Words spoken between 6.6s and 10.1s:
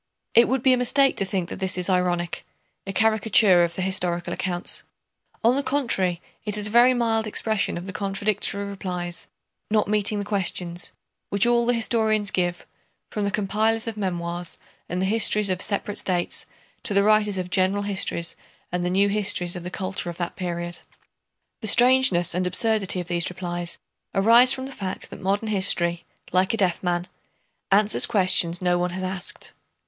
a very mild expression of the contradictory replies, not